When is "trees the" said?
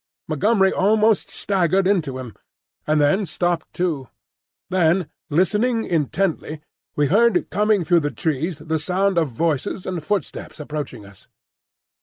8.09-8.79